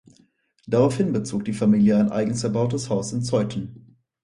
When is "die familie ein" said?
1.45-2.09